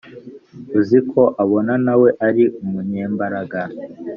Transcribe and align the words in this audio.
uziko 0.79 1.21
abona 1.43 1.73
nawe 1.85 2.09
ari 2.27 2.43
umunyembaraga 2.61 3.61